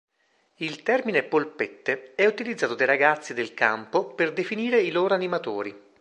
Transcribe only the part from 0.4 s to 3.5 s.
Il termine "Polpette" è utilizzato dai ragazzi